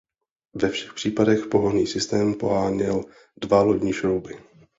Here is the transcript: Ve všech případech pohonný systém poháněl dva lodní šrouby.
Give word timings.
Ve 0.53 0.69
všech 0.69 0.93
případech 0.93 1.45
pohonný 1.45 1.87
systém 1.87 2.33
poháněl 2.33 3.03
dva 3.37 3.61
lodní 3.61 3.93
šrouby. 3.93 4.37